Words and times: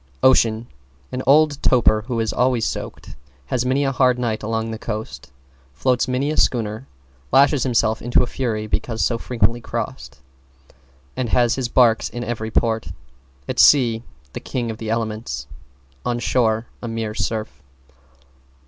=OCEAN= 0.23 0.65
An 1.11 1.21
old 1.27 1.61
toper 1.61 2.05
who 2.07 2.19
is 2.19 2.33
always 2.33 2.65
soaked, 2.65 3.15
has 3.45 3.67
many 3.67 3.83
a 3.83 3.91
hard 3.91 4.17
night 4.17 4.41
along 4.41 4.71
the 4.71 4.79
coast, 4.79 5.31
floats 5.75 6.07
many 6.07 6.31
a 6.31 6.37
schooner, 6.37 6.87
lashes 7.31 7.61
himself 7.61 8.01
into 8.01 8.23
a 8.23 8.25
fury 8.25 8.65
because 8.65 9.05
so 9.05 9.19
frequently 9.19 9.61
crossed, 9.61 10.19
and 11.15 11.29
has 11.29 11.53
his 11.53 11.69
barks 11.69 12.09
in 12.09 12.23
every 12.23 12.49
port. 12.49 12.87
At 13.47 13.59
sea, 13.59 14.01
the 14.33 14.39
king 14.39 14.71
of 14.71 14.79
the 14.79 14.89
elements; 14.89 15.45
on 16.03 16.17
shore, 16.17 16.65
a 16.81 16.87
mere 16.87 17.13
surf. 17.13 17.61